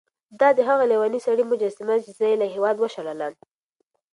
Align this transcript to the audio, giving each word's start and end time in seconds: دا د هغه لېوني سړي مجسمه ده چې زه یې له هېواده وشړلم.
دا 0.39 0.49
د 0.57 0.59
هغه 0.69 0.83
لېوني 0.91 1.19
سړي 1.27 1.43
مجسمه 1.51 1.93
ده 1.97 2.03
چې 2.05 2.11
زه 2.17 2.25
یې 2.31 2.35
له 2.41 2.47
هېواده 2.53 2.79
وشړلم. 2.81 3.33